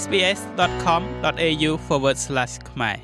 [0.00, 1.70] sbs.com.au/
[2.70, 2.98] ខ្មែរ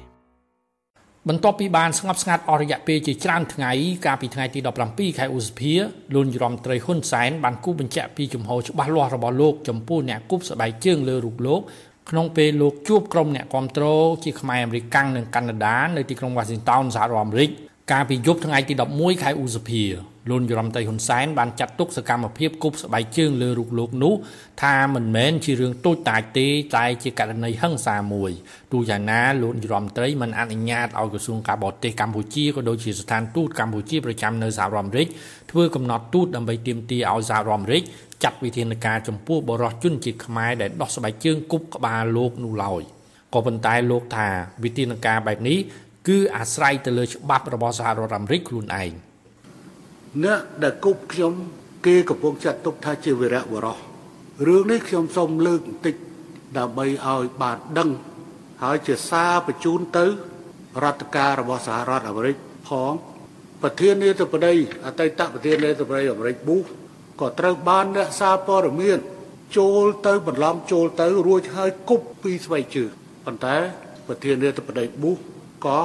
[1.28, 3.70] បន្ទាប់ពីបានស្ងប់ស្ងាត់អស់រយៈពេលជាច្រើនថ្ងៃ
[4.06, 5.74] កាលពីថ្ងៃទី17ខែឧសភា
[6.14, 11.60] លោកយមត្រីហ៊ុនសែនបានគូបញ្ជាក់ពីជំហរច្បាស់លាស់របស់លោកចំពោះអ្នកគប់ស្បែកជើងលើរូបលោក
[12.10, 13.84] ក្នុងពេលលោកជួបក្រុមអ្នកគាំទ្រ
[14.24, 17.50] ជាខ្មែរអាមេរិកនិងកាណាដានៅទីក្រុង Washington សហរដ្ឋអាមេរិក
[17.92, 19.82] កាលពីយប់ថ្ងៃទី11ខែឧសភា
[20.30, 24.14] លោកយមតៃហ៊ុនសែនបានចាត់ទុកសកម្មភាពគប់ស្បែកជើងលើរូបលោកនោះ
[24.62, 26.46] ថាមិនមែនជារឿងតូចតាចទេ
[26.76, 28.30] តែជាករណីហិង្សាមួយ
[28.72, 35.08] ទោះយ៉ាងណាលោកយមត្រីមិនអនុញ្ញាតឲ្យក្រសួងការបរទេសកម្ពុជាក៏ដូចជាស្ថានទូតកម្ពុជាប្រចាំនៅសហរដ្ឋអាមេរិក
[35.50, 37.82] ធ្វើកំណត់ទូតដើម្បីទាមទារឲ្យសហរដ្ឋអាមេរិក
[38.24, 42.82] ចាត់វិធានការចំពោះបរិសុទ្ធជនជាតិខ្មែរដែលដោះស្បែកជើងគប់ក្បាលលោកនោះឡើយ
[43.34, 44.28] ក៏ប៉ុន្តែលោកថា
[44.64, 45.58] វិធានការបែបនេះ
[46.08, 48.92] គឺអាស្រ័យទៅលើច្បាប់របស់សហរដ្ឋអាមេរិកខ្លួនឯង
[50.24, 51.32] អ្នកដែលគប់ខ្ញុំ
[51.86, 53.78] គេកំពុងចាត់ទុកថាជាវីរៈបរោះ
[54.46, 55.94] រឿងនេះខ្ញុំសូមលើកបន្តិច
[56.58, 57.90] ដើម្បីឲ្យបានដឹង
[58.62, 60.06] ហើយជាសារបញ្ជូនទៅ
[60.84, 62.36] រដ្ឋការរបស់សហរដ្ឋអាមេរិក
[62.68, 62.92] ផង
[63.62, 64.54] ប្រធានាធិបតី
[64.86, 66.62] អតីតប្រធានាធិបតីអាមេរិកប៊ូស
[67.20, 68.98] ក៏ត្រូវបានអ្នកសារព័ត៌មាន
[69.58, 72.90] ចូលទៅបន្លំចូលទៅរួចហើយគប់ពីស្បែកជើង
[73.24, 73.56] ប៉ុន្តែ
[74.06, 75.18] ប្រធានាធិបតីប៊ូស
[75.66, 75.80] ក៏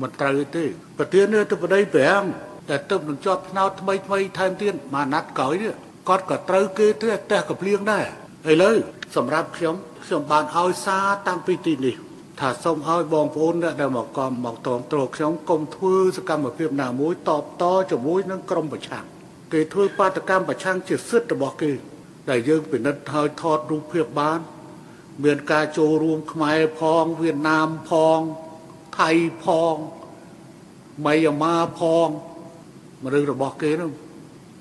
[0.00, 0.64] មិនត្រូវទេ
[0.98, 2.24] ប្រធានាធិបតីប្រាំង
[2.70, 5.72] ដែលទៅនឹងជាប់ផ្នោតថ្មីថ្មីថែមទៀតមួយណាត់ក្រោយនេះ
[6.08, 8.06] គាត់ក៏ត្រូវគេទៅផ្ទះកំភ្លៀងដែរ
[8.52, 8.76] ឥឡូវ
[9.16, 11.94] សម្រាប់ខ្ញុំខ្ញុំបានឲ្យសារតាំងពីទីនេះ
[12.40, 19.04] ថាសូមឲ្យបងប្អូនអ្នកដែលមកកំមកតងត្រខ្ញុំកុំធ្វើសកម្មភាពណាមួយតបតជាមួយនឹងក្រុមប្រឆាំង
[19.52, 21.72] គេធ្វើបាតកម្មប្រឆាំងជាសិទ្ធិរបស់គេ
[22.30, 24.40] ដែលយើងពិនិត្យហើយថតរូបភាពបាន
[25.24, 28.20] មានការចូលរួមខ្មែរផងវៀតណាមផង
[28.98, 29.10] ថៃ
[29.44, 29.76] ផង
[31.04, 32.08] ម៉ៃយ៉ាម៉ាផង
[33.04, 33.90] មនុស្សរបស់គេនោះ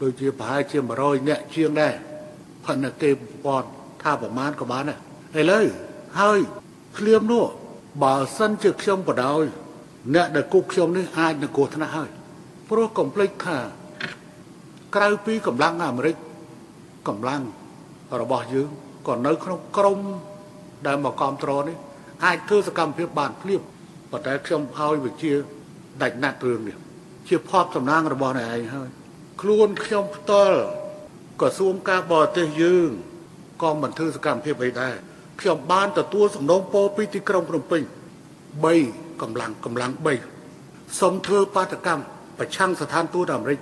[0.01, 1.93] ដូចជាប្រហែលជា100នាក់ជាងដែរ
[2.65, 3.67] ផនគេប្រព័ន្ធ
[4.01, 4.99] ថាប្រមាណក៏បានដែរ
[5.39, 5.65] ឥឡូវ
[6.19, 6.39] ហើយ
[6.95, 7.45] ភ្លាមនោះ
[8.03, 9.45] បើសិនជាខ្ញុំបដ ாய்
[10.15, 12.09] អ្នកដែលគប់ខ្ញុំនេះអាចនឹងគ្រោះថ្នាក់ហើយ
[12.69, 13.57] ព្រោះកុំភ្លេចថា
[14.95, 16.15] ក្រៅពីកម្លាំងអាមេរិក
[17.07, 17.41] កម្លាំង
[18.21, 18.69] របស់យើង
[19.07, 19.99] ក៏នៅក្នុងក្រម
[20.85, 21.77] ដែលមកគ្រប់គ្រងនេះ
[22.25, 23.61] អាចធ្វើសកម្មភាពបានភ្លាម
[24.11, 25.33] ប៉ុន្តែខ្ញុំឲ្យវិជា
[26.01, 26.77] ដាច់ណាត់រឿងនេះ
[27.27, 28.89] ជាផបសំណាងរបស់អ្នកឯងហើយ
[29.41, 30.59] ខ្លួនខ្ញុំផ្ទាល់
[31.41, 32.89] ក្រសួងការបរទេសយើង
[33.63, 34.95] ក៏មិនធ្វើសកម្មភាពអីដែរ
[35.41, 37.81] ខ្ញុំបានទទួលសំណូមពរពីទីក្រុងភ្នំពេញ
[38.51, 39.91] 3កម្លាំងកម្លាំង
[40.45, 42.03] 3សូមធ្វើបាតកម្ម
[42.39, 43.59] ប្រឆាំងស្ថានទូតអាមេរិក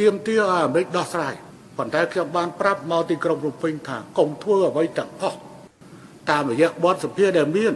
[0.00, 1.34] ទាមទារឲ្យអាមេរិកដោះស្រាយ
[1.78, 5.38] ប៉ុន្តែខ្ញុំបានប្រាប់មកទីក្រុងភ្នំពេញថាកុំធ្វើអ្វីទាំងអស់
[6.30, 7.72] តាមរយៈបទសភាដែលមាន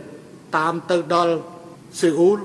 [0.56, 1.34] តាមទៅដល់
[1.98, 2.38] សេអ៊ូល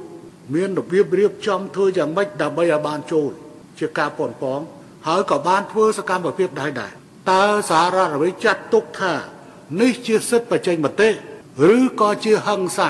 [0.56, 3.32] មានរបៀបរៀបចំធ្វើយ៉ាងម៉េចដើម្បីឲ្យបានចូល
[3.80, 4.60] ជាការប៉ុនប៉ង
[5.08, 6.92] ហើយក៏បានធ្វើសកម្មភាពដែរដែរ
[7.32, 9.14] តើសហរដ្ឋអាមេរិកចាត់ទុកថា
[9.82, 11.10] នេះជាសិទ្ធិបច្ចេកមតិ
[11.76, 12.90] ឬក៏ជាហិង្សា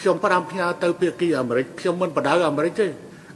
[0.00, 2.86] ខ្ញុំប្រាំផ្ញើទៅភាគីអាមេរិកខ្ញុំមិនបដៅអាមេរិកទេ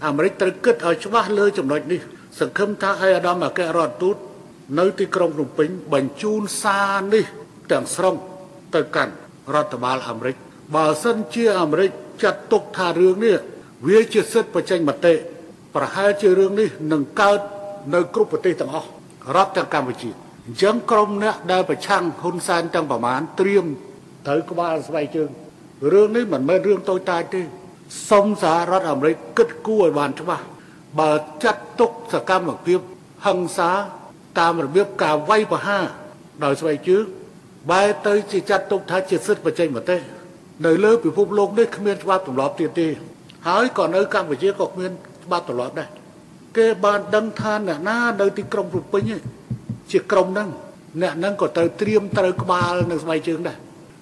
[0.07, 2.01] អាមេរិកត្រូវគិតឲ្យច្បាស់លើចំណុចនេះ
[2.39, 4.17] សង្ឃឹមថាឯកឧត្តមអគ្គរដ្ឋទូត
[4.79, 7.25] នៅទីក្រុងភ្នំពេញបញ្ជូនសារនេះ
[7.71, 8.15] ទាំងស្រុង
[8.75, 9.13] ទៅកាន់
[9.55, 10.37] រដ្ឋបាលអាមេរិក
[10.75, 11.91] បើសិនជាអាមេរិក
[12.23, 13.37] ចាត់ទុកថារឿងនេះ
[13.87, 15.15] វាជាសិទ្ធិបញ្ចេញមតិ
[15.75, 17.41] ប្រហែលជារឿងនេះនឹងកើត
[17.95, 18.89] នៅគ្រប់ប្រទេសទាំងអស់
[19.37, 20.11] រដ្ឋទាំងកម្ពុជា
[20.47, 23.67] អញ្ចឹងក្រុមអ្នកដែលប្រឆាំងហ៊ុនសែនទាំងប្រមាណត្រៀម
[24.27, 25.31] ត្រូវក្បាលស្បែកជើង
[25.93, 27.43] រឿងនេះមិនមែនរឿងតូចតាចទេ
[28.11, 30.45] សុំសហរដ្ឋអាមេរិកគិតគូរឲ្យបានច្បាស់
[31.01, 31.13] បើ
[31.45, 32.81] ចាត់ទុកសកម្មភាព
[33.27, 33.71] ហិង្សា
[34.39, 35.85] តាមរបៀបការវាយប្រហារ
[36.45, 37.05] ដោយស្បែកជើង
[37.71, 39.97] បែរទៅជាចាត់ទុកថាជាសិទ្ធិបច្ចេកមតិ
[40.67, 42.89] នៅលើពិភពលោកនេះគ្មានច្បាប់ទម្លាប់ទៀតទេ
[43.49, 44.91] ហើយក៏នៅកម្ពុជាក៏គ្មាន
[45.25, 45.89] ច្បាប់ទម្លាប់ដែរ
[46.57, 49.03] គេបានដឹងថាអ្នកណានៅទីក្រុងភ្នំពេញ
[49.93, 50.49] ជាក្រុមហ្នឹង
[51.03, 53.59] អ្នកហ្នឹងក៏ត្រូវត្រៀមត្រូវក្បាលនៅស្បែកជើងដែរ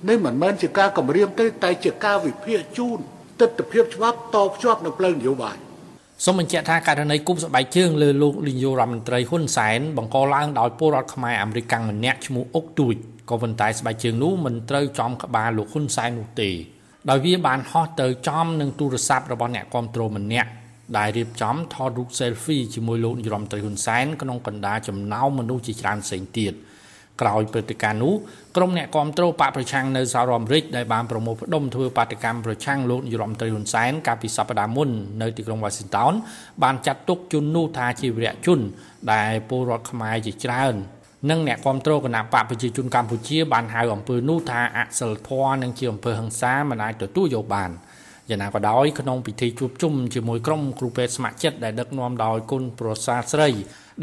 [0.09, 2.99] នេះមិនមែនជាការគម្រាមទេតែជាការវិភាគជូន
[3.41, 5.57] ទស្សនវិជ្ជាច្បាប់តភ្ជាប់នៅផ្លូវនយោបាយ
[6.25, 12.95] សូមបញ្ជាក់ថាករណីគប់ស្បែកជើងលើលោកលីញូរដ្ឋមន្ត្រីហ៊ុនសែនបង្កឡើងដោយពលរដ្ឋខ្មែរអាមេរិកម្នាក់ឈ្មោះអុកទូច
[13.31, 16.51] ក៏ប៉ុន្តែស្បែកជើងនោះមិនត្រូវចំក្បាលលោកហ៊ុនសែននោះទេ
[17.11, 20.51] ដោយវាបានហោះទៅចំនឹងទូរស័ព្ទរបស់អ្នកគ្រប់គ្រងម្នាក់
[20.99, 26.55] ដែលរៀបចំថតរូប selfie ជាមួយលោកនាយរដ្ឋមន្ត្រីហ៊ុនសែនក្នុងកណ្ដាលចំណោមមនុស្សជាច្រើនផ្សេងទៀត
[27.21, 28.15] ក្រោយព្រឹត្តិការណ៍នោះ
[28.57, 34.91] ក្រុមអ្នកគ្រប់គ្រងបកប្រឆាំងនៅសហរដ្ឋអាមេរិកដែលបានប្រមូលផ្ដុំធ្វើបាតកម្មប្រឆាំងលោកនាយរដ្ឋមន្ត្រីហ៊ុនសែនកាលពីសប្តាហ៍មុន
[35.23, 36.13] នៅទីក្រុង Washington
[36.63, 38.61] បានចាត់ទុកជននោះថាជាវីរៈជន
[39.13, 40.75] ដែលពលរដ្ឋខ្មែរជាច្រើន
[41.31, 47.71] និងអ្នកគ្រប់គ្រងគណៈបកប្រជាជនកម្ពុជាបានហៅអំពើនោះថាអសិលធម៌និងជាអំពើហិង្សាមិនអាចទទួលយកបាន
[48.31, 53.51] យ៉ាងណាក៏ដោយក្នុងពិធីជួបជុំជាមួយក្រុមគ្រូពេទ្យស្ម័គ្រចិត្តដែលដឹកនាំដោយគុណប្រសាស្រី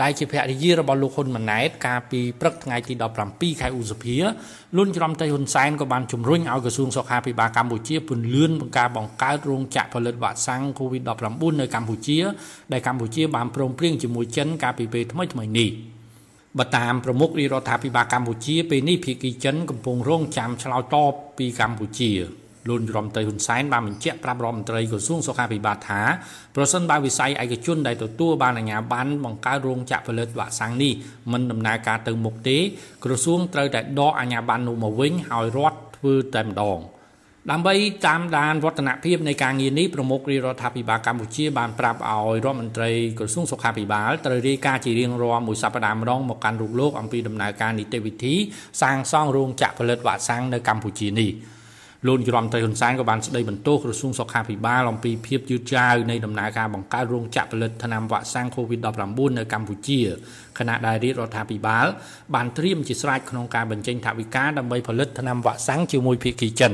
[0.01, 2.93] ដែលជាភរិយារបស់លោកហ៊ុនម៉ាណែតកាលពីព្រឹកថ្ងៃទី
[3.27, 4.17] 17ខែឧសភា
[4.77, 12.19] លួនច្រំតៃហ៊ុនសែនក៏បានជំរុញឲ្យក្រសួងសុខាភិបាលកម្ពុជាពន្លឿនបង្ការបង្កើតរោងចក្រផលិតវ៉ាក់សាំង COVID-19 នៅកម្ពុជា
[12.71, 15.92] ដែលកម្ពុជាបានព្រមព្រៀងជាមួយចិនកាលពីពេលថ្មីៗនេះ
[16.59, 22.11] បើតាមប្រមុខរាជរដ្ឋាភិបាលកម្ពុជាពេលនេះភៀកគីចិនកំពុងរងចាំឆ្លើយតបពីកម្ពុជា
[22.69, 26.01] លោករដ្ឋមន្ត្រីហ៊ុនសែនបានបញ្ជាក់ប្រាប់រដ្ឋមន្ត្រីក្រសួងសុខាភិបាលថា
[26.55, 30.93] ប្រសិនបើវិស័យឯកជនដែលទទួលបានអាជ្ញាប័ណ្ណបង្កើតរោងចក្រផលិតវ៉ាក់សាំងនេះ
[31.31, 32.57] មិនដំណើរការទៅមុខទេ
[33.03, 36.79] ក្រសួងត្រូវតែដកអាជ្ញាប័ណ្ណនោះមកវិញហើយរដ្ឋធ្វើតែម្ដង
[37.51, 37.75] ដើម្បី
[38.07, 48.35] តាមដានវឌ្ឍនភាពនៃការងារនេះប្រមុខរាជរដ្ឋាភិបាលកម្ពុជាបានប្រាប់ឲ្យរដ្ឋមន្ត្រីក្រសួងសុខាភិបាលត្រូវរាយការណ៍ជារៀងរាល់មួយសប្តាហ៍ម្ដងមកកាន់រូបលោកអំពីដំណើរការនីតិវិធី
[48.81, 51.31] សាងសង់រោងចក្រផលិតវ៉ាក់សាំងនៅកម្ពុជានេះ។
[52.07, 59.99] លោកនាយរដ្ឋមន្ត្រីហ៊ុនសែនក៏បានស្ដីបន្ទោសក្រសួងសុខាភិបាលអំពីភាពយឺតយ៉ាវនៃដំណើរការបង្កើតរោងចក្រផលិតថ្នាំវ៉ាក់សាំង COVID-19 នៅកម្ពុជា
[60.59, 61.85] ខណៈដែលរាជរដ្ឋាភិបាល
[62.35, 66.73] បានត្រៀមជាស្រេចក្នុងការបញ្ចេញថវិកាដើម្បីផលិតថ្នាំវ៉ាក់សាំងជាមួយភាគីចិន